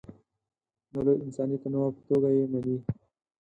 [0.93, 2.77] د لوی انساني تنوع په توګه یې مني.